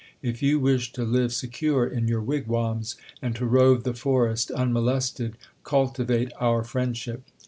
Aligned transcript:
If 0.23 0.41
you 0.41 0.59
wish 0.59 0.93
to 0.93 1.03
live 1.03 1.31
secure 1.31 1.85
in 1.85 2.07
your 2.07 2.21
wigwams, 2.21 2.95
and 3.21 3.35
to 3.35 3.45
rove 3.45 3.83
the 3.83 3.93
forest 3.93 4.49
unmolested, 4.49 5.37
cultivate 5.63 6.31
our 6.39 6.63
friendship. 6.63 7.21